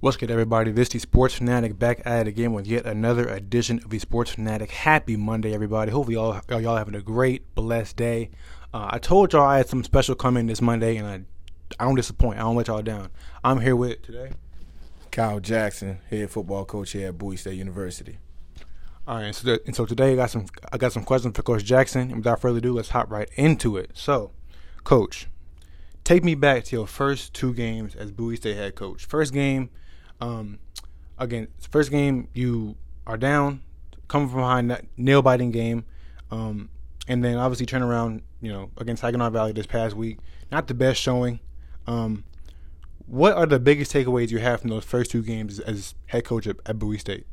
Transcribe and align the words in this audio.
What's 0.00 0.16
good, 0.16 0.30
everybody? 0.30 0.70
This 0.70 0.86
is 0.86 0.92
the 0.92 0.98
Sports 1.00 1.34
Fanatic 1.34 1.76
back 1.76 2.02
at 2.04 2.28
it 2.28 2.30
again 2.30 2.52
with 2.52 2.68
yet 2.68 2.86
another 2.86 3.26
edition 3.26 3.80
of 3.82 3.90
the 3.90 3.98
Sports 3.98 4.30
Fanatic. 4.30 4.70
Happy 4.70 5.16
Monday, 5.16 5.52
everybody. 5.52 5.90
Hopefully, 5.90 6.14
y'all 6.14 6.40
y'all 6.48 6.76
having 6.76 6.94
a 6.94 7.02
great, 7.02 7.52
blessed 7.56 7.96
day. 7.96 8.30
Uh, 8.72 8.90
I 8.92 9.00
told 9.00 9.32
y'all 9.32 9.42
I 9.42 9.56
had 9.56 9.68
some 9.68 9.82
special 9.82 10.14
coming 10.14 10.46
this 10.46 10.62
Monday, 10.62 10.98
and 10.98 11.08
I 11.08 11.22
I 11.80 11.84
don't 11.84 11.96
disappoint. 11.96 12.38
I 12.38 12.42
don't 12.42 12.54
let 12.54 12.68
y'all 12.68 12.80
down. 12.80 13.10
I'm 13.42 13.60
here 13.60 13.74
with 13.74 14.02
today. 14.02 14.30
Kyle 15.10 15.40
Jackson, 15.40 15.98
head 16.08 16.30
football 16.30 16.64
coach 16.64 16.92
here 16.92 17.08
at 17.08 17.18
Bowie 17.18 17.36
State 17.36 17.56
University. 17.56 18.18
All 19.08 19.16
right, 19.16 19.24
and 19.24 19.34
so, 19.34 19.46
the, 19.48 19.60
and 19.66 19.74
so 19.74 19.84
today 19.84 20.12
I 20.12 20.14
got 20.14 20.30
some 20.30 20.46
I 20.72 20.76
got 20.76 20.92
some 20.92 21.02
questions 21.02 21.34
for 21.34 21.42
Coach 21.42 21.64
Jackson. 21.64 22.02
And 22.02 22.18
without 22.18 22.40
further 22.40 22.58
ado, 22.58 22.72
let's 22.72 22.90
hop 22.90 23.10
right 23.10 23.28
into 23.34 23.76
it. 23.76 23.90
So, 23.94 24.30
Coach, 24.84 25.26
take 26.04 26.22
me 26.22 26.36
back 26.36 26.62
to 26.66 26.76
your 26.76 26.86
first 26.86 27.34
two 27.34 27.52
games 27.52 27.96
as 27.96 28.12
Bowie 28.12 28.36
State 28.36 28.56
head 28.56 28.76
coach. 28.76 29.04
First 29.04 29.32
game 29.32 29.70
um, 30.20 30.58
again, 31.18 31.48
first 31.70 31.90
game 31.90 32.28
you 32.32 32.76
are 33.06 33.16
down, 33.16 33.62
coming 34.08 34.28
from 34.28 34.40
behind, 34.40 34.70
that 34.70 34.84
nail 34.96 35.22
biting 35.22 35.50
game, 35.50 35.84
um, 36.30 36.68
and 37.06 37.24
then 37.24 37.36
obviously 37.36 37.66
turn 37.66 37.82
around, 37.82 38.22
you 38.40 38.52
know, 38.52 38.70
against 38.76 39.02
Saginaw 39.02 39.30
Valley 39.30 39.52
this 39.52 39.66
past 39.66 39.96
week. 39.96 40.18
Not 40.50 40.66
the 40.66 40.74
best 40.74 41.00
showing. 41.00 41.40
Um, 41.86 42.24
what 43.06 43.34
are 43.34 43.46
the 43.46 43.58
biggest 43.58 43.92
takeaways 43.92 44.30
you 44.30 44.38
have 44.38 44.60
from 44.60 44.70
those 44.70 44.84
first 44.84 45.10
two 45.10 45.22
games 45.22 45.58
as 45.60 45.94
head 46.06 46.24
coach 46.24 46.46
at, 46.46 46.56
at 46.66 46.78
Bowie 46.78 46.98
State? 46.98 47.26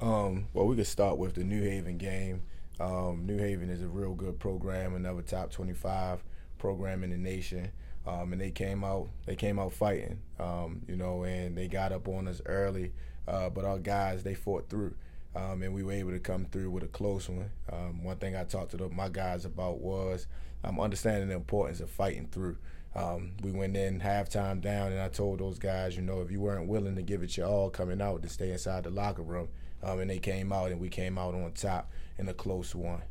Um, 0.00 0.48
well, 0.52 0.66
we 0.66 0.74
could 0.74 0.86
start 0.86 1.18
with 1.18 1.34
the 1.34 1.44
New 1.44 1.62
Haven 1.62 1.96
game. 1.96 2.42
Um, 2.80 3.24
New 3.24 3.38
Haven 3.38 3.70
is 3.70 3.82
a 3.82 3.86
real 3.86 4.14
good 4.14 4.40
program, 4.40 4.96
another 4.96 5.22
top 5.22 5.52
25 5.52 6.24
program 6.58 7.04
in 7.04 7.10
the 7.10 7.16
nation 7.16 7.70
um, 8.06 8.32
and 8.32 8.40
they 8.40 8.50
came 8.50 8.84
out 8.84 9.08
they 9.26 9.36
came 9.36 9.58
out 9.58 9.72
fighting, 9.72 10.18
um, 10.38 10.82
you 10.88 10.96
know, 10.96 11.24
and 11.24 11.56
they 11.56 11.68
got 11.68 11.92
up 11.92 12.08
on 12.08 12.28
us 12.28 12.40
early, 12.46 12.92
uh, 13.28 13.48
but 13.48 13.64
our 13.64 13.78
guys 13.78 14.22
they 14.22 14.34
fought 14.34 14.68
through. 14.68 14.94
Um, 15.34 15.62
and 15.62 15.72
we 15.72 15.82
were 15.82 15.92
able 15.92 16.10
to 16.10 16.18
come 16.18 16.44
through 16.44 16.70
with 16.70 16.82
a 16.82 16.88
close 16.88 17.26
one. 17.28 17.50
Um, 17.72 18.04
one 18.04 18.16
thing 18.16 18.36
I 18.36 18.44
talked 18.44 18.72
to 18.72 18.76
the, 18.76 18.88
my 18.90 19.08
guys 19.08 19.46
about 19.46 19.78
was 19.78 20.26
um, 20.62 20.78
understanding 20.78 21.28
the 21.28 21.34
importance 21.34 21.80
of 21.80 21.88
fighting 21.90 22.28
through. 22.30 22.58
Um, 22.94 23.32
we 23.42 23.50
went 23.50 23.76
in 23.76 24.00
halftime 24.00 24.60
down, 24.60 24.92
and 24.92 25.00
I 25.00 25.08
told 25.08 25.40
those 25.40 25.58
guys, 25.58 25.96
you 25.96 26.02
know, 26.02 26.20
if 26.20 26.30
you 26.30 26.40
weren't 26.40 26.68
willing 26.68 26.96
to 26.96 27.02
give 27.02 27.22
it 27.22 27.36
your 27.36 27.46
all 27.46 27.70
coming 27.70 28.02
out, 28.02 28.22
to 28.22 28.28
stay 28.28 28.52
inside 28.52 28.84
the 28.84 28.90
locker 28.90 29.22
room. 29.22 29.48
Um, 29.82 30.00
and 30.00 30.10
they 30.10 30.18
came 30.18 30.52
out, 30.52 30.70
and 30.70 30.80
we 30.80 30.90
came 30.90 31.16
out 31.16 31.34
on 31.34 31.50
top 31.52 31.90
in 32.18 32.28
a 32.28 32.34
close 32.34 32.74
one. 32.74 33.02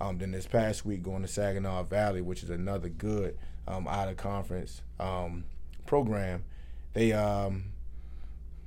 Um, 0.00 0.18
then 0.18 0.30
this 0.30 0.46
past 0.46 0.86
week, 0.86 1.02
going 1.02 1.22
to 1.22 1.28
Saginaw 1.28 1.84
Valley, 1.84 2.22
which 2.22 2.42
is 2.42 2.50
another 2.50 2.88
good 2.88 3.36
um, 3.68 3.86
out 3.86 4.08
of 4.08 4.16
conference 4.16 4.80
um, 4.98 5.44
program, 5.86 6.44
they 6.94 7.12
um, 7.12 7.64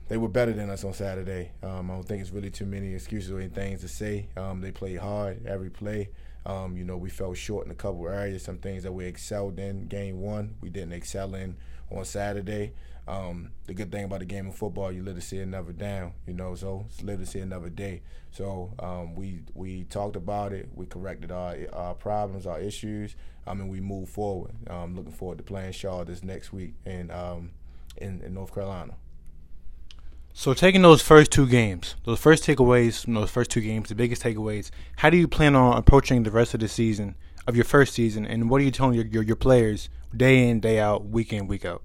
they 0.08 0.18
were 0.18 0.28
better 0.28 0.54
than 0.54 0.70
us 0.70 0.84
on 0.84 0.94
Saturday. 0.94 1.52
Um, 1.64 1.90
I 1.90 1.96
don't 1.96 2.04
think 2.04 2.22
it's 2.22 2.32
really 2.32 2.52
too 2.52 2.66
many 2.66 2.94
excuses 2.94 3.32
or 3.32 3.42
things 3.48 3.82
to 3.82 3.88
say. 3.88 4.28
Um, 4.38 4.62
they 4.62 4.72
played 4.72 5.00
hard 5.00 5.46
every 5.48 5.70
play. 5.70 6.10
Um, 6.46 6.78
you 6.78 6.84
know, 6.84 6.98
we 6.98 7.10
fell 7.10 7.34
short 7.34 7.66
in 7.66 7.72
a 7.72 7.76
couple 7.76 8.08
areas. 8.08 8.44
Some 8.44 8.58
things 8.58 8.84
that 8.84 8.92
we 8.92 9.06
excelled 9.06 9.60
in 9.60 9.88
game 9.88 10.22
one, 10.22 10.56
we 10.62 10.70
didn't 10.70 10.94
excel 10.94 11.36
in 11.36 11.56
on 11.92 12.06
Saturday. 12.06 12.74
Um, 13.08 13.52
the 13.66 13.74
good 13.74 13.92
thing 13.92 14.06
about 14.06 14.20
the 14.20 14.26
game 14.26 14.48
of 14.48 14.56
football, 14.56 14.92
you 14.92 15.04
live 15.04 15.16
to 15.16 15.22
see 15.22 15.40
another 15.40 15.74
down, 15.74 16.14
you 16.26 16.34
know, 16.34 16.56
so 16.56 16.86
live 17.02 17.20
to 17.20 17.26
see 17.26 17.40
another 17.40 17.70
day. 17.70 18.02
So 18.32 18.74
um, 18.80 19.16
we 19.16 19.42
we 19.54 19.84
talked 19.84 20.16
about 20.16 20.54
it, 20.54 20.70
we 20.74 20.86
corrected 20.86 21.32
our, 21.32 21.58
our 21.74 21.94
problems, 21.96 22.48
our 22.48 22.60
issues, 22.60 23.16
um, 23.46 23.60
and 23.60 23.70
we 23.70 23.82
moved 23.82 24.10
forward. 24.10 24.54
Looking 24.70 25.12
forward 25.12 25.38
to 25.40 25.44
playing 25.44 25.74
Shaw 25.74 26.06
this 26.06 26.24
next 26.24 26.54
week 26.54 26.76
in, 26.86 27.12
um, 27.12 27.52
in, 27.98 28.22
in 28.22 28.34
North 28.34 28.54
Carolina. 28.54 28.96
So 30.36 30.56
taking 30.56 30.82
those 30.82 31.04
first 31.04 31.32
two 31.32 31.48
games, 31.48 31.96
those 32.06 32.20
first 32.20 32.44
takeaways 32.44 33.04
from 33.04 33.14
those 33.14 33.30
first 33.30 33.52
two 33.52 33.62
games, 33.62 33.90
the 33.90 33.96
biggest 33.96 34.24
takeaways, 34.24 34.72
how 34.96 35.12
do 35.12 35.16
you 35.16 35.28
plan 35.28 35.56
on 35.56 35.78
approaching 35.78 36.24
the 36.24 36.32
rest 36.32 36.56
of 36.56 36.60
the 36.60 36.68
season, 36.68 37.16
of 37.46 37.56
your 37.56 37.66
first 37.66 37.94
season, 37.94 38.26
and 38.26 38.50
what 38.50 38.60
are 38.60 38.64
you 38.64 38.72
telling 38.72 38.96
your, 38.96 39.06
your, 39.06 39.22
your 39.22 39.36
players 39.36 39.90
day 40.16 40.50
in, 40.50 40.60
day 40.60 40.80
out, 40.80 41.06
week 41.06 41.32
in, 41.32 41.46
week 41.48 41.66
out? 41.66 41.84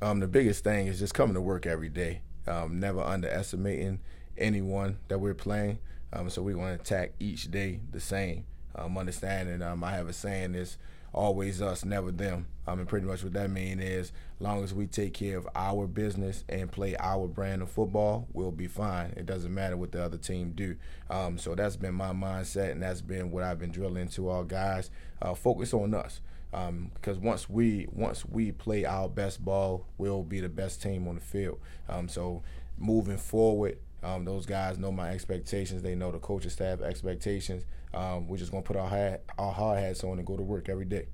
Um, 0.00 0.20
the 0.20 0.28
biggest 0.28 0.62
thing 0.62 0.86
is 0.86 1.00
just 1.00 1.14
coming 1.14 1.34
to 1.34 1.40
work 1.40 1.66
every 1.66 1.88
day. 1.88 2.22
Um, 2.46 2.78
never 2.78 3.02
underestimating 3.02 3.98
anyone 4.38 4.98
that 5.08 5.18
we're 5.18 5.34
playing. 5.34 5.80
Um, 6.12 6.30
so 6.30 6.42
we 6.42 6.54
want 6.54 6.76
to 6.76 6.80
attack 6.80 7.14
each 7.18 7.50
day 7.50 7.80
the 7.90 8.00
same. 8.00 8.44
Um, 8.76 8.96
understanding, 8.96 9.62
um, 9.62 9.82
I 9.82 9.90
have 9.92 10.08
a 10.08 10.12
saying 10.12 10.54
is 10.54 10.78
always 11.12 11.60
us, 11.60 11.84
never 11.84 12.10
them. 12.10 12.46
I 12.66 12.74
mean, 12.74 12.86
pretty 12.86 13.06
much 13.06 13.24
what 13.24 13.32
that 13.32 13.50
means 13.50 13.82
is, 13.82 14.12
long 14.38 14.62
as 14.62 14.72
we 14.72 14.86
take 14.86 15.14
care 15.14 15.36
of 15.36 15.48
our 15.54 15.86
business 15.86 16.44
and 16.48 16.70
play 16.70 16.96
our 16.98 17.26
brand 17.26 17.62
of 17.62 17.70
football, 17.70 18.28
we'll 18.32 18.52
be 18.52 18.68
fine. 18.68 19.12
It 19.16 19.26
doesn't 19.26 19.52
matter 19.52 19.76
what 19.76 19.92
the 19.92 20.04
other 20.04 20.18
team 20.18 20.52
do. 20.54 20.76
Um, 21.08 21.36
so 21.38 21.54
that's 21.54 21.76
been 21.76 21.94
my 21.94 22.12
mindset, 22.12 22.70
and 22.72 22.82
that's 22.82 23.00
been 23.00 23.30
what 23.30 23.42
I've 23.42 23.58
been 23.58 23.72
drilling 23.72 24.08
to 24.08 24.30
our 24.30 24.44
guys. 24.44 24.90
Uh, 25.20 25.34
focus 25.34 25.74
on 25.74 25.94
us. 25.94 26.20
Um, 26.52 26.90
because 26.94 27.18
once 27.18 27.48
we 27.48 27.86
once 27.92 28.24
we 28.24 28.50
play 28.50 28.84
our 28.84 29.08
best 29.08 29.44
ball, 29.44 29.86
we'll 29.98 30.24
be 30.24 30.40
the 30.40 30.48
best 30.48 30.82
team 30.82 31.06
on 31.06 31.14
the 31.14 31.20
field. 31.20 31.60
Um, 31.88 32.08
so 32.08 32.42
moving 32.76 33.18
forward, 33.18 33.78
um, 34.02 34.24
those 34.24 34.46
guys 34.46 34.78
know 34.78 34.92
my 34.92 35.10
expectations. 35.10 35.82
They 35.82 35.94
know 35.94 36.10
the 36.10 36.18
coaching 36.18 36.50
staff 36.50 36.80
expectations. 36.80 37.64
Um, 37.92 38.28
we're 38.28 38.36
just 38.36 38.50
gonna 38.50 38.62
put 38.62 38.76
our 38.76 38.88
hat, 38.88 39.24
our 39.38 39.52
hard 39.52 39.78
hats 39.78 40.04
on 40.04 40.18
and 40.18 40.26
go 40.26 40.36
to 40.36 40.42
work 40.42 40.68
every 40.68 40.84
day. 40.84 41.06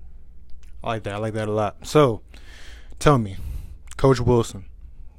I 0.84 0.88
like 0.88 1.02
that. 1.04 1.14
I 1.14 1.18
like 1.18 1.34
that 1.34 1.48
a 1.48 1.52
lot. 1.52 1.86
So, 1.86 2.20
tell 2.98 3.18
me, 3.18 3.36
Coach 3.96 4.20
Wilson, 4.20 4.66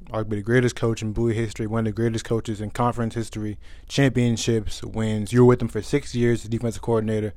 arguably 0.10 0.30
the 0.30 0.42
greatest 0.42 0.76
coach 0.76 1.02
in 1.02 1.14
Bowie 1.14 1.34
history, 1.34 1.68
one 1.68 1.80
of 1.80 1.86
the 1.86 1.92
greatest 1.92 2.26
coaches 2.26 2.62
in 2.62 2.72
conference 2.72 3.16
history, 3.16 3.58
championships, 3.88 4.84
wins. 4.84 5.34
You 5.34 5.42
were 5.42 5.48
with 5.48 5.62
him 5.62 5.68
for 5.68 5.82
six 5.82 6.16
years 6.16 6.44
as 6.44 6.50
defensive 6.50 6.82
coordinator. 6.82 7.34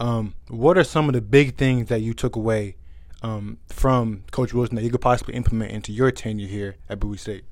Um, 0.00 0.34
what 0.48 0.78
are 0.78 0.84
some 0.84 1.08
of 1.08 1.14
the 1.14 1.20
big 1.20 1.56
things 1.56 1.88
that 1.88 2.00
you 2.00 2.14
took 2.14 2.36
away 2.36 2.76
um, 3.22 3.58
from 3.68 4.24
Coach 4.30 4.54
Wilson 4.54 4.76
that 4.76 4.84
you 4.84 4.90
could 4.90 5.00
possibly 5.00 5.34
implement 5.34 5.72
into 5.72 5.92
your 5.92 6.10
tenure 6.10 6.48
here 6.48 6.76
at 6.88 7.00
Bowie 7.00 7.16
State? 7.16 7.44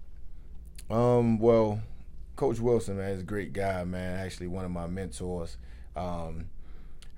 Um, 0.90 1.38
well, 1.38 1.80
Coach 2.36 2.60
Wilson, 2.60 2.96
man, 2.96 3.10
is 3.10 3.20
a 3.20 3.24
great 3.24 3.52
guy, 3.52 3.84
man. 3.84 4.18
Actually, 4.18 4.48
one 4.48 4.64
of 4.64 4.70
my 4.70 4.86
mentors. 4.86 5.56
Um, 5.94 6.46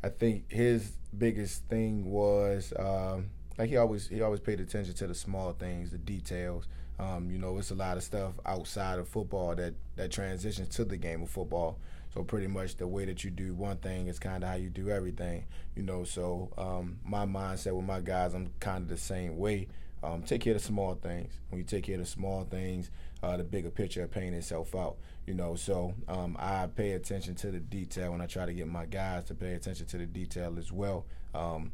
I 0.02 0.08
think 0.08 0.50
his 0.50 0.92
biggest 1.16 1.64
thing 1.64 2.04
was 2.10 2.72
um, 2.78 3.30
like 3.56 3.68
he 3.70 3.76
always 3.76 4.08
he 4.08 4.20
always 4.22 4.40
paid 4.40 4.60
attention 4.60 4.94
to 4.94 5.06
the 5.06 5.14
small 5.14 5.52
things, 5.52 5.90
the 5.90 5.98
details. 5.98 6.66
Um, 6.98 7.30
you 7.30 7.38
know, 7.38 7.58
it's 7.58 7.70
a 7.70 7.74
lot 7.74 7.96
of 7.96 8.02
stuff 8.02 8.34
outside 8.44 8.98
of 8.98 9.08
football 9.08 9.54
that 9.56 9.74
that 9.96 10.10
transitions 10.10 10.68
to 10.76 10.84
the 10.84 10.96
game 10.96 11.22
of 11.22 11.30
football. 11.30 11.78
So 12.12 12.22
pretty 12.22 12.46
much 12.46 12.76
the 12.76 12.86
way 12.86 13.04
that 13.06 13.24
you 13.24 13.30
do 13.30 13.54
one 13.54 13.78
thing 13.78 14.06
is 14.06 14.20
kind 14.20 14.44
of 14.44 14.50
how 14.50 14.56
you 14.56 14.70
do 14.70 14.88
everything. 14.88 15.46
You 15.74 15.82
know, 15.82 16.04
so 16.04 16.50
um, 16.56 16.98
my 17.04 17.26
mindset 17.26 17.74
with 17.74 17.86
my 17.86 18.00
guys, 18.00 18.34
I'm 18.34 18.50
kind 18.60 18.82
of 18.82 18.88
the 18.88 18.96
same 18.96 19.36
way. 19.36 19.68
Um, 20.04 20.22
take 20.22 20.42
care 20.42 20.54
of 20.54 20.60
the 20.60 20.66
small 20.66 20.94
things. 20.94 21.32
When 21.48 21.58
you 21.58 21.64
take 21.64 21.84
care 21.84 21.94
of 21.94 22.00
the 22.00 22.06
small 22.06 22.44
things, 22.44 22.90
uh, 23.22 23.36
the 23.36 23.44
bigger 23.44 23.70
picture 23.70 24.06
paying 24.06 24.34
itself 24.34 24.74
out. 24.74 24.96
You 25.26 25.34
know, 25.34 25.54
so 25.54 25.94
um, 26.08 26.36
I 26.38 26.66
pay 26.66 26.92
attention 26.92 27.34
to 27.36 27.50
the 27.50 27.60
detail, 27.60 28.12
and 28.12 28.22
I 28.22 28.26
try 28.26 28.44
to 28.44 28.52
get 28.52 28.68
my 28.68 28.84
guys 28.84 29.24
to 29.24 29.34
pay 29.34 29.54
attention 29.54 29.86
to 29.86 29.98
the 29.98 30.06
detail 30.06 30.56
as 30.58 30.70
well. 30.70 31.06
Um, 31.34 31.72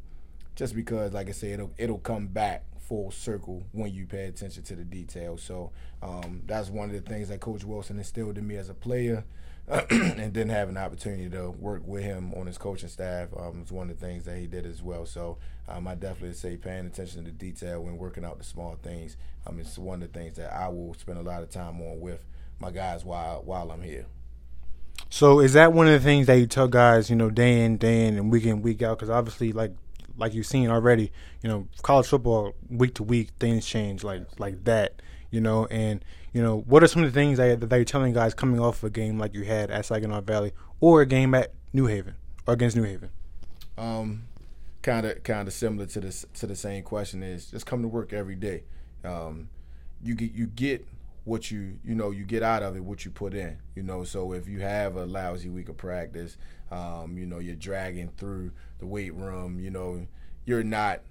just 0.55 0.75
because, 0.75 1.13
like 1.13 1.29
I 1.29 1.31
said, 1.31 1.51
it'll 1.51 1.73
it'll 1.77 1.99
come 1.99 2.27
back 2.27 2.65
full 2.79 3.11
circle 3.11 3.63
when 3.71 3.93
you 3.93 4.05
pay 4.05 4.25
attention 4.25 4.63
to 4.63 4.75
the 4.75 4.83
details. 4.83 5.41
So 5.41 5.71
um, 6.01 6.41
that's 6.45 6.69
one 6.69 6.89
of 6.89 6.95
the 6.95 7.09
things 7.09 7.29
that 7.29 7.39
Coach 7.39 7.63
Wilson 7.63 7.97
instilled 7.97 8.37
in 8.37 8.47
me 8.47 8.57
as 8.57 8.69
a 8.69 8.73
player. 8.73 9.23
and 9.89 10.33
didn't 10.33 10.49
have 10.49 10.67
an 10.67 10.75
opportunity 10.75 11.29
to 11.29 11.51
work 11.51 11.83
with 11.85 12.03
him 12.03 12.33
on 12.33 12.45
his 12.45 12.57
coaching 12.57 12.89
staff. 12.89 13.29
Um, 13.37 13.59
it's 13.61 13.71
one 13.71 13.89
of 13.89 13.97
the 13.97 14.05
things 14.05 14.25
that 14.25 14.37
he 14.37 14.47
did 14.47 14.65
as 14.65 14.81
well. 14.81 15.05
So 15.05 15.37
um, 15.69 15.87
I 15.87 15.95
definitely 15.95 16.33
say 16.33 16.57
paying 16.57 16.87
attention 16.87 17.23
to 17.23 17.31
the 17.31 17.37
detail 17.37 17.81
when 17.81 17.97
working 17.97 18.25
out 18.25 18.37
the 18.37 18.43
small 18.43 18.77
things. 18.81 19.15
Um, 19.47 19.59
it's 19.59 19.77
one 19.77 20.01
of 20.01 20.11
the 20.11 20.19
things 20.19 20.35
that 20.37 20.51
I 20.51 20.67
will 20.67 20.93
spend 20.95 21.19
a 21.19 21.21
lot 21.21 21.41
of 21.41 21.51
time 21.51 21.79
on 21.79 22.01
with 22.01 22.25
my 22.59 22.71
guys 22.71 23.05
while 23.05 23.43
while 23.43 23.71
I'm 23.71 23.81
here. 23.81 24.07
So 25.09 25.39
is 25.39 25.53
that 25.53 25.73
one 25.73 25.87
of 25.87 25.93
the 25.93 25.99
things 25.99 26.27
that 26.27 26.35
you 26.35 26.47
tell 26.47 26.67
guys, 26.67 27.09
you 27.09 27.15
know, 27.15 27.29
day 27.29 27.63
in, 27.63 27.77
day 27.77 28.07
in, 28.07 28.17
and 28.17 28.31
week 28.31 28.45
in, 28.45 28.61
week 28.61 28.81
out? 28.81 28.97
Because 28.97 29.09
obviously, 29.09 29.51
like 29.51 29.71
like 30.17 30.33
you've 30.33 30.45
seen 30.45 30.69
already, 30.69 31.11
you 31.41 31.49
know, 31.49 31.67
college 31.81 32.07
football 32.07 32.53
week 32.69 32.95
to 32.95 33.03
week 33.03 33.29
things 33.39 33.65
change 33.65 34.03
like 34.03 34.23
like 34.39 34.63
that, 34.65 35.01
you 35.29 35.41
know. 35.41 35.65
And 35.67 36.03
you 36.33 36.41
know, 36.41 36.59
what 36.67 36.83
are 36.83 36.87
some 36.87 37.03
of 37.03 37.11
the 37.11 37.19
things 37.19 37.37
that, 37.37 37.69
that 37.69 37.75
you're 37.75 37.85
telling 37.85 38.13
guys 38.13 38.33
coming 38.33 38.59
off 38.59 38.83
a 38.83 38.89
game 38.89 39.17
like 39.17 39.33
you 39.33 39.43
had 39.43 39.69
at 39.69 39.85
Saginaw 39.85 40.21
Valley 40.21 40.53
or 40.79 41.01
a 41.01 41.05
game 41.05 41.33
at 41.33 41.53
New 41.73 41.87
Haven 41.87 42.15
or 42.47 42.53
against 42.53 42.75
New 42.75 42.83
Haven? 42.83 43.09
Um, 43.77 44.23
kind 44.81 45.05
of 45.05 45.23
kind 45.23 45.47
of 45.47 45.53
similar 45.53 45.85
to 45.87 45.99
this 45.99 46.25
to 46.35 46.47
the 46.47 46.55
same 46.55 46.83
question 46.83 47.23
is 47.23 47.51
just 47.51 47.65
come 47.65 47.81
to 47.81 47.87
work 47.87 48.13
every 48.13 48.35
day. 48.35 48.63
Um, 49.03 49.49
you 50.03 50.15
get 50.15 50.31
you 50.33 50.47
get 50.47 50.85
what 51.31 51.49
you 51.49 51.79
you 51.83 51.95
know 51.95 52.11
you 52.11 52.25
get 52.25 52.43
out 52.43 52.61
of 52.61 52.75
it 52.75 52.83
what 52.83 53.05
you 53.05 53.11
put 53.11 53.33
in 53.33 53.57
you 53.75 53.81
know 53.81 54.03
so 54.03 54.33
if 54.33 54.47
you 54.47 54.59
have 54.59 54.95
a 54.95 55.05
lousy 55.05 55.49
week 55.49 55.69
of 55.69 55.77
practice 55.77 56.37
um, 56.71 57.17
you 57.17 57.25
know 57.25 57.39
you're 57.39 57.55
dragging 57.55 58.09
through 58.17 58.51
the 58.79 58.85
weight 58.85 59.13
room 59.13 59.59
you 59.59 59.69
know 59.69 60.05
you're 60.45 60.63
not 60.63 61.01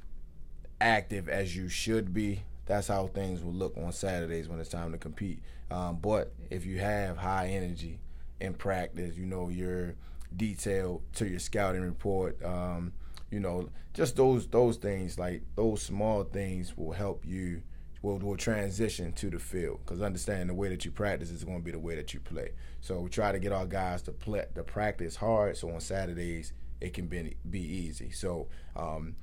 active 0.80 1.28
as 1.28 1.56
you 1.56 1.68
should 1.68 2.12
be 2.12 2.42
that's 2.70 2.86
how 2.86 3.08
things 3.08 3.42
will 3.42 3.52
look 3.52 3.76
on 3.76 3.90
Saturdays 3.90 4.48
when 4.48 4.60
it's 4.60 4.68
time 4.68 4.92
to 4.92 4.98
compete. 4.98 5.42
Um, 5.72 5.98
but 6.00 6.32
if 6.50 6.64
you 6.64 6.78
have 6.78 7.16
high 7.16 7.48
energy 7.48 7.98
in 8.40 8.54
practice, 8.54 9.16
you 9.16 9.26
know 9.26 9.48
you're 9.48 9.96
detailed 10.36 11.02
to 11.14 11.28
your 11.28 11.40
scouting 11.40 11.82
report. 11.82 12.40
Um, 12.44 12.92
you 13.28 13.40
know, 13.40 13.70
just 13.92 14.14
those 14.14 14.46
those 14.46 14.76
things 14.76 15.18
like 15.18 15.42
those 15.56 15.82
small 15.82 16.22
things 16.22 16.76
will 16.76 16.92
help 16.92 17.24
you 17.26 17.62
will, 18.02 18.18
will 18.18 18.36
transition 18.36 19.12
to 19.12 19.30
the 19.30 19.38
field 19.38 19.80
because 19.84 20.00
understand 20.00 20.48
the 20.48 20.54
way 20.54 20.68
that 20.68 20.84
you 20.84 20.90
practice 20.90 21.30
is 21.30 21.44
going 21.44 21.58
to 21.58 21.64
be 21.64 21.70
the 21.70 21.78
way 21.78 21.94
that 21.96 22.14
you 22.14 22.20
play. 22.20 22.52
So 22.80 23.00
we 23.00 23.10
try 23.10 23.32
to 23.32 23.38
get 23.38 23.52
our 23.52 23.66
guys 23.66 24.02
to 24.02 24.12
play 24.12 24.44
to 24.54 24.62
practice 24.62 25.16
hard 25.16 25.56
so 25.56 25.70
on 25.70 25.80
Saturdays 25.80 26.52
it 26.80 26.94
can 26.94 27.06
be 27.06 27.36
be 27.48 27.60
easy. 27.60 28.10
So 28.10 28.48
um, 28.74 29.16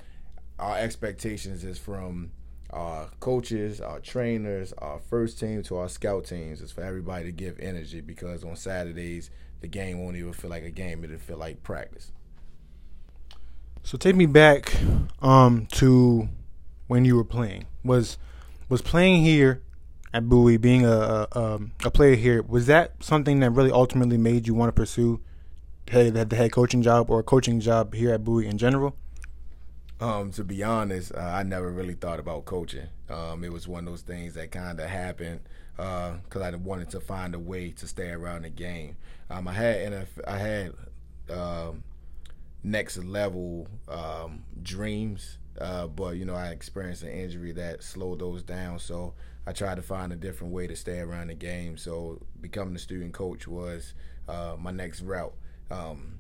our 0.60 0.78
expectations 0.78 1.64
is 1.64 1.80
from 1.80 2.32
our 2.70 3.10
coaches, 3.20 3.80
our 3.80 4.00
trainers, 4.00 4.74
our 4.78 5.00
first 5.00 5.40
team 5.40 5.64
to 5.64 5.78
our 5.78 5.90
scout 5.90 6.26
teams 6.26 6.62
is 6.62 6.72
for 6.72 6.84
everybody 6.84 7.26
to 7.26 7.32
give 7.32 7.60
energy 7.60 8.02
because 8.02 8.44
on 8.44 8.56
Saturdays 8.56 9.32
the 9.62 9.68
game 9.68 10.04
won't 10.04 10.18
even 10.18 10.34
feel 10.34 10.52
like 10.52 10.64
a 10.64 10.70
game; 10.70 11.04
it'll 11.04 11.18
feel 11.18 11.38
like 11.38 11.64
practice. 11.64 12.12
So 13.82 13.98
take 13.98 14.16
me 14.16 14.26
back 14.26 14.76
um, 15.22 15.66
to 15.74 16.30
when 16.88 17.06
you 17.06 17.16
were 17.16 17.24
playing. 17.24 17.66
Was 17.84 18.18
was 18.70 18.82
playing 18.82 19.24
here 19.24 19.62
at 20.14 20.28
Bowie, 20.28 20.58
being 20.58 20.86
a, 20.86 21.28
a, 21.32 21.40
um, 21.40 21.72
a 21.84 21.92
player 21.92 22.16
here, 22.16 22.42
was 22.42 22.66
that 22.68 23.04
something 23.04 23.40
that 23.42 23.52
really 23.52 23.72
ultimately 23.72 24.18
made 24.18 24.48
you 24.48 24.54
want 24.54 24.70
to 24.70 24.74
pursue 24.74 25.22
the 25.86 26.28
head 26.32 26.52
coaching 26.52 26.82
job 26.82 27.10
or 27.10 27.20
a 27.20 27.24
coaching 27.24 27.60
job 27.60 27.94
here 27.94 28.14
at 28.14 28.24
Bowie 28.24 28.48
in 28.48 28.58
general? 28.58 28.96
Um, 30.00 30.32
to 30.32 30.44
be 30.44 30.64
honest, 30.64 31.14
uh, 31.16 31.20
I 31.20 31.44
never 31.44 31.72
really 31.72 31.96
thought 31.96 32.20
about 32.20 32.46
coaching. 32.46 32.88
Um, 33.10 33.44
it 33.44 33.52
was 33.52 33.68
one 33.68 33.88
of 33.88 33.94
those 33.94 34.02
things 34.02 34.36
that 34.36 34.52
kind 34.52 34.80
of 34.80 34.90
happened 34.90 35.40
because 35.76 36.42
uh, 36.42 36.44
I 36.44 36.56
wanted 36.56 36.90
to 36.92 37.00
find 37.00 37.34
a 37.34 37.40
way 37.40 37.72
to 37.72 37.88
stay 37.88 38.10
around 38.10 38.44
the 38.44 38.50
game. 38.50 38.98
Um, 39.30 39.48
I 39.48 39.54
had 39.54 40.08
I 40.28 40.38
had 40.38 40.74
um, 41.30 41.84
next 42.64 42.98
level 42.98 43.68
um, 43.88 44.44
dreams, 44.62 45.38
uh, 45.60 45.88
but 45.88 46.18
you 46.18 46.26
know 46.26 46.36
I 46.36 46.50
experienced 46.50 47.04
an 47.04 47.10
injury 47.10 47.52
that 47.54 47.84
slowed 47.84 48.20
those 48.20 48.44
down. 48.44 48.80
So 48.80 49.14
I 49.46 49.54
tried 49.54 49.76
to 49.76 49.82
find 49.82 50.12
a 50.12 50.16
different 50.16 50.54
way 50.54 50.68
to 50.68 50.76
stay 50.76 51.00
around 51.00 51.28
the 51.28 51.36
game. 51.36 51.78
So 51.78 52.22
becoming 52.42 52.76
a 52.76 52.80
student 52.80 53.14
coach 53.14 53.48
was 53.48 53.94
uh, 54.28 54.56
my 54.60 54.72
next 54.72 55.02
route. 55.02 55.34
Um, 55.72 56.20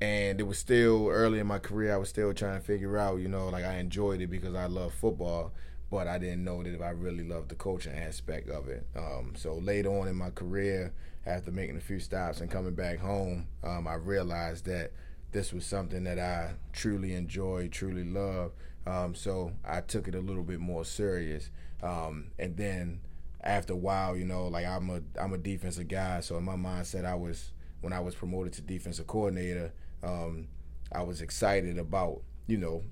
and 0.00 0.40
it 0.40 0.44
was 0.44 0.58
still 0.58 1.08
early 1.08 1.40
in 1.40 1.46
my 1.46 1.58
career. 1.58 1.92
I 1.92 1.96
was 1.96 2.08
still 2.08 2.32
trying 2.32 2.58
to 2.58 2.64
figure 2.64 2.96
out, 2.96 3.16
you 3.18 3.28
know, 3.28 3.48
like 3.48 3.64
I 3.64 3.76
enjoyed 3.76 4.20
it 4.20 4.28
because 4.28 4.54
I 4.54 4.66
love 4.66 4.94
football, 4.94 5.52
but 5.90 6.06
I 6.06 6.18
didn't 6.18 6.44
know 6.44 6.62
that 6.62 6.72
if 6.72 6.80
I 6.80 6.90
really 6.90 7.24
loved 7.24 7.48
the 7.48 7.56
coaching 7.56 7.94
aspect 7.94 8.48
of 8.48 8.68
it. 8.68 8.86
Um, 8.96 9.32
so 9.36 9.54
later 9.54 9.90
on 9.90 10.08
in 10.08 10.16
my 10.16 10.30
career, 10.30 10.92
after 11.26 11.50
making 11.50 11.76
a 11.76 11.80
few 11.80 11.98
stops 11.98 12.40
and 12.40 12.50
coming 12.50 12.74
back 12.74 12.98
home, 12.98 13.48
um, 13.64 13.86
I 13.86 13.94
realized 13.94 14.64
that 14.66 14.92
this 15.32 15.52
was 15.52 15.64
something 15.64 16.04
that 16.04 16.18
I 16.18 16.54
truly 16.72 17.14
enjoyed, 17.14 17.72
truly 17.72 18.04
loved. 18.04 18.54
Um, 18.86 19.14
so 19.14 19.52
I 19.64 19.80
took 19.80 20.08
it 20.08 20.14
a 20.14 20.20
little 20.20 20.42
bit 20.42 20.60
more 20.60 20.84
serious. 20.84 21.50
Um, 21.82 22.28
and 22.38 22.56
then 22.56 23.00
after 23.42 23.74
a 23.74 23.76
while, 23.76 24.16
you 24.16 24.24
know, 24.24 24.48
like 24.48 24.66
I'm 24.66 24.90
a 24.90 25.00
I'm 25.20 25.32
a 25.32 25.38
defensive 25.38 25.88
guy, 25.88 26.20
so 26.20 26.36
in 26.38 26.44
my 26.44 26.56
mindset, 26.56 27.04
I 27.04 27.14
was 27.14 27.52
when 27.80 27.92
I 27.92 28.00
was 28.00 28.14
promoted 28.14 28.52
to 28.54 28.62
defensive 28.62 29.06
coordinator 29.06 29.72
um, 30.02 30.48
I 30.92 31.02
was 31.02 31.20
excited 31.20 31.78
about 31.78 32.22
you 32.46 32.56
know 32.56 32.82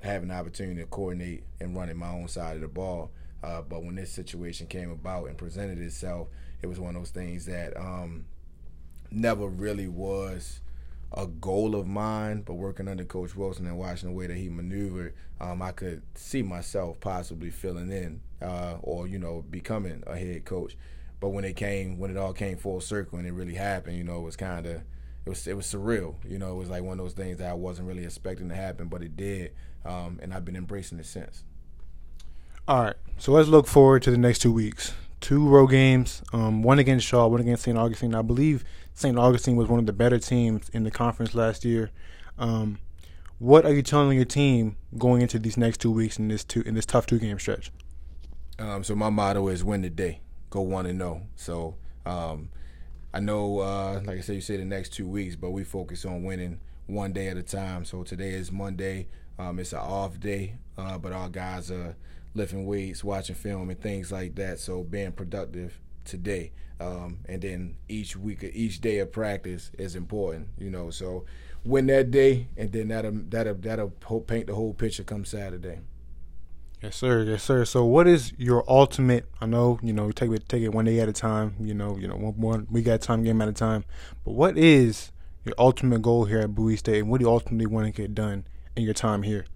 having 0.00 0.28
the 0.28 0.34
opportunity 0.34 0.80
to 0.80 0.86
coordinate 0.86 1.44
and 1.60 1.76
running 1.76 1.96
my 1.96 2.10
own 2.10 2.28
side 2.28 2.56
of 2.56 2.62
the 2.62 2.68
ball. 2.68 3.10
Uh, 3.42 3.60
but 3.62 3.82
when 3.82 3.94
this 3.94 4.10
situation 4.10 4.66
came 4.66 4.90
about 4.90 5.28
and 5.28 5.36
presented 5.36 5.78
itself, 5.78 6.28
it 6.62 6.66
was 6.66 6.80
one 6.80 6.94
of 6.94 7.02
those 7.02 7.10
things 7.10 7.46
that 7.46 7.76
um, 7.76 8.24
never 9.10 9.46
really 9.46 9.88
was 9.88 10.60
a 11.14 11.26
goal 11.26 11.74
of 11.74 11.86
mine. 11.86 12.42
But 12.42 12.54
working 12.54 12.88
under 12.88 13.04
Coach 13.04 13.34
Wilson 13.34 13.66
and 13.66 13.78
watching 13.78 14.10
the 14.10 14.14
way 14.14 14.26
that 14.26 14.36
he 14.36 14.48
maneuvered, 14.48 15.14
um, 15.40 15.62
I 15.62 15.72
could 15.72 16.02
see 16.14 16.42
myself 16.42 17.00
possibly 17.00 17.50
filling 17.50 17.90
in 17.90 18.20
uh, 18.42 18.76
or 18.82 19.06
you 19.06 19.18
know 19.18 19.44
becoming 19.48 20.02
a 20.06 20.16
head 20.16 20.44
coach. 20.44 20.76
But 21.20 21.30
when 21.30 21.44
it 21.44 21.56
came, 21.56 21.98
when 21.98 22.10
it 22.10 22.16
all 22.16 22.32
came 22.32 22.58
full 22.58 22.80
circle 22.80 23.18
and 23.18 23.26
it 23.26 23.32
really 23.32 23.54
happened, 23.54 23.96
you 23.96 24.04
know, 24.04 24.18
it 24.18 24.24
was 24.24 24.36
kind 24.36 24.66
of 24.66 24.82
it 25.24 25.30
was 25.30 25.46
it 25.46 25.56
was 25.56 25.66
surreal. 25.66 26.16
You 26.28 26.38
know, 26.38 26.52
it 26.52 26.56
was 26.56 26.68
like 26.68 26.82
one 26.82 26.98
of 26.98 27.04
those 27.04 27.14
things 27.14 27.38
that 27.38 27.50
I 27.50 27.54
wasn't 27.54 27.88
really 27.88 28.04
expecting 28.04 28.48
to 28.50 28.54
happen, 28.54 28.88
but 28.88 29.02
it 29.02 29.16
did, 29.16 29.52
um, 29.84 30.18
and 30.22 30.34
I've 30.34 30.44
been 30.44 30.56
embracing 30.56 30.98
it 30.98 31.06
since. 31.06 31.44
All 32.66 32.82
right, 32.82 32.96
so 33.18 33.32
let's 33.32 33.48
look 33.48 33.66
forward 33.66 34.02
to 34.02 34.10
the 34.10 34.18
next 34.18 34.40
two 34.40 34.52
weeks. 34.52 34.92
Two 35.24 35.48
road 35.48 35.68
games, 35.68 36.22
um, 36.34 36.62
one 36.62 36.78
against 36.78 37.06
Shaw, 37.06 37.26
one 37.28 37.40
against 37.40 37.62
St. 37.62 37.78
Augustine. 37.78 38.14
I 38.14 38.20
believe 38.20 38.62
St. 38.92 39.16
Augustine 39.16 39.56
was 39.56 39.68
one 39.68 39.78
of 39.80 39.86
the 39.86 39.92
better 39.94 40.18
teams 40.18 40.68
in 40.74 40.84
the 40.84 40.90
conference 40.90 41.34
last 41.34 41.64
year. 41.64 41.90
Um, 42.38 42.78
what 43.38 43.64
are 43.64 43.72
you 43.72 43.80
telling 43.80 44.18
your 44.18 44.26
team 44.26 44.76
going 44.98 45.22
into 45.22 45.38
these 45.38 45.56
next 45.56 45.80
two 45.80 45.90
weeks 45.90 46.18
in 46.18 46.28
this 46.28 46.44
two 46.44 46.60
in 46.66 46.74
this 46.74 46.84
tough 46.84 47.06
two 47.06 47.18
game 47.18 47.38
stretch? 47.38 47.72
Um, 48.58 48.84
so 48.84 48.94
my 48.94 49.08
motto 49.08 49.48
is 49.48 49.64
win 49.64 49.80
the 49.80 49.88
day, 49.88 50.20
go 50.50 50.60
one 50.60 50.84
and 50.84 51.00
zero. 51.00 51.22
So 51.36 51.76
um, 52.04 52.50
I 53.14 53.20
know, 53.20 53.60
uh, 53.60 54.02
like 54.04 54.18
I 54.18 54.20
said, 54.20 54.34
you 54.34 54.42
say 54.42 54.58
the 54.58 54.66
next 54.66 54.92
two 54.92 55.08
weeks, 55.08 55.36
but 55.36 55.52
we 55.52 55.64
focus 55.64 56.04
on 56.04 56.22
winning 56.22 56.60
one 56.86 57.14
day 57.14 57.28
at 57.28 57.38
a 57.38 57.42
time. 57.42 57.86
So 57.86 58.02
today 58.02 58.32
is 58.32 58.52
Monday. 58.52 59.08
Um, 59.38 59.58
it's 59.58 59.72
an 59.72 59.78
off 59.78 60.20
day, 60.20 60.58
uh, 60.76 60.98
but 60.98 61.12
our 61.12 61.30
guys 61.30 61.70
are 61.70 61.96
lifting 62.34 62.66
weights, 62.66 63.04
watching 63.04 63.36
film, 63.36 63.70
and 63.70 63.80
things 63.80 64.12
like 64.12 64.34
that. 64.36 64.58
So 64.58 64.82
being 64.82 65.12
productive 65.12 65.78
today, 66.04 66.52
um, 66.80 67.20
and 67.26 67.40
then 67.40 67.76
each 67.88 68.16
week, 68.16 68.42
each 68.42 68.80
day 68.80 68.98
of 68.98 69.12
practice 69.12 69.70
is 69.78 69.96
important. 69.96 70.48
You 70.58 70.70
know, 70.70 70.90
so 70.90 71.24
win 71.64 71.86
that 71.86 72.10
day, 72.10 72.48
and 72.56 72.72
then 72.72 72.88
that'll 72.88 73.12
that'll 73.28 73.54
that'll 73.54 73.90
paint 74.20 74.48
the 74.48 74.54
whole 74.54 74.74
picture 74.74 75.04
come 75.04 75.24
Saturday. 75.24 75.80
Yes, 76.82 76.96
sir. 76.96 77.22
Yes, 77.22 77.42
sir. 77.42 77.64
So, 77.64 77.84
what 77.84 78.06
is 78.06 78.34
your 78.36 78.62
ultimate? 78.68 79.26
I 79.40 79.46
know 79.46 79.78
you 79.82 79.92
know 79.92 80.10
take 80.10 80.30
it 80.30 80.48
take 80.48 80.62
it 80.62 80.68
one 80.68 80.84
day 80.84 81.00
at 81.00 81.08
a 81.08 81.12
time. 81.12 81.54
You 81.60 81.72
know, 81.72 81.96
you 81.96 82.06
know 82.06 82.16
one 82.16 82.34
one 82.36 82.66
we 82.70 82.82
got 82.82 83.00
time 83.00 83.22
game 83.22 83.40
at 83.40 83.48
a 83.48 83.52
time. 83.52 83.84
But 84.24 84.32
what 84.32 84.58
is 84.58 85.10
your 85.44 85.54
ultimate 85.58 86.02
goal 86.02 86.26
here 86.26 86.40
at 86.40 86.54
Bowie 86.54 86.76
State, 86.76 87.00
and 87.00 87.08
what 87.08 87.20
do 87.20 87.24
you 87.24 87.30
ultimately 87.30 87.66
want 87.66 87.86
to 87.86 87.92
get 87.92 88.14
done 88.14 88.46
in 88.76 88.82
your 88.82 88.94
time 88.94 89.22
here? 89.22 89.46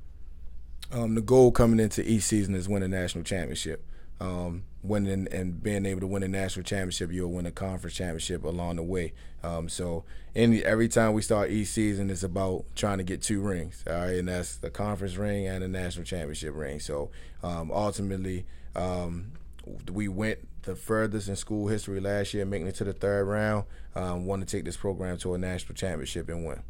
Um, 0.91 1.15
the 1.15 1.21
goal 1.21 1.53
coming 1.53 1.81
into 1.81 2.09
each 2.09 2.23
season 2.23 2.55
is 2.55 2.69
win 2.69 2.83
a 2.83 2.89
national 2.89 3.25
championship 3.25 3.85
um, 4.21 4.65
winning 4.83 5.29
and 5.31 5.63
being 5.63 5.87
able 5.87 6.01
to 6.01 6.07
win 6.07 6.23
a 6.23 6.29
national 6.29 6.65
championship, 6.65 7.13
you'll 7.13 7.31
win 7.31 7.47
a 7.47 7.51
conference 7.51 7.97
championship 7.97 8.45
along 8.45 8.77
the 8.77 8.83
way. 8.83 9.13
Um, 9.43 9.69
so 9.69 10.05
any 10.35 10.65
every 10.65 10.89
time 10.89 11.13
we 11.13 11.23
start 11.23 11.51
each 11.51 11.69
season, 11.69 12.11
it's 12.11 12.23
about 12.23 12.65
trying 12.75 12.99
to 12.99 13.05
get 13.05 13.23
two 13.23 13.41
rings. 13.41 13.85
All 13.87 13.95
right, 13.95 14.17
and 14.17 14.29
that's 14.29 14.57
the 14.57 14.71
conference 14.71 15.17
ring 15.17 15.47
and 15.47 15.63
the 15.63 15.69
national 15.69 16.05
championship 16.05 16.55
ring. 16.55 16.81
So 16.81 17.11
um, 17.43 17.71
ultimately, 17.71 18.47
um, 18.75 19.33
we 19.93 20.09
went 20.09 20.41
the 20.63 20.75
furthest 20.75 21.29
in 21.29 21.37
school 21.37 21.69
history 21.69 22.01
last 22.01 22.35
year, 22.35 22.45
making 22.45 22.67
it 22.67 22.75
to 22.77 22.85
the 22.85 22.93
third 22.93 23.25
round. 23.27 23.65
Um, 23.95 24.27
want 24.27 24.47
to 24.47 24.57
take 24.57 24.65
this 24.65 24.77
program 24.77 25.19
to 25.19 25.35
a 25.35 25.39
national 25.39 25.75
championship 25.75 26.29
and 26.29 26.45
win. 26.45 26.63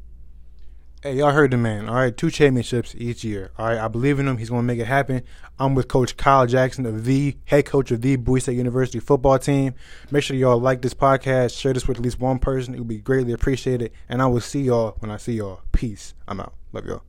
Hey, 1.01 1.15
y'all 1.15 1.31
heard 1.31 1.53
the 1.53 1.57
man. 1.57 1.89
All 1.89 1.95
right, 1.95 2.17
two 2.17 2.29
championships 2.29 2.93
each 2.99 3.23
year. 3.23 3.53
All 3.57 3.67
right, 3.67 3.79
I 3.79 3.87
believe 3.87 4.19
in 4.19 4.27
him. 4.27 4.37
He's 4.37 4.51
going 4.51 4.63
to 4.63 4.67
make 4.67 4.81
it 4.81 4.89
happen. 4.89 5.23
I'm 5.57 5.77
with 5.77 5.87
Coach 5.87 6.17
Kyle 6.17 6.45
Jackson 6.45 6.87
of 6.87 7.05
the 7.05 7.37
head 7.45 7.67
coach 7.67 7.93
of 7.93 8.01
the 8.01 8.17
Bowie 8.17 8.41
State 8.41 8.57
University 8.57 8.99
football 8.99 9.39
team. 9.39 9.75
Make 10.11 10.25
sure 10.25 10.37
y'all 10.37 10.59
like 10.59 10.83
this 10.83 10.95
podcast, 10.95 11.57
share 11.57 11.73
this 11.73 11.87
with 11.87 11.99
at 11.99 12.03
least 12.03 12.19
one 12.19 12.41
person. 12.41 12.75
It 12.75 12.79
would 12.79 12.89
be 12.89 12.99
greatly 12.99 13.33
appreciated. 13.33 13.93
And 14.09 14.21
I 14.21 14.27
will 14.27 14.41
see 14.41 14.63
y'all 14.63 14.97
when 14.99 15.13
I 15.13 15.19
see 15.19 15.35
y'all. 15.35 15.61
Peace. 15.71 16.15
I'm 16.27 16.41
out. 16.41 16.55
Love 16.73 16.87
y'all. 16.87 17.03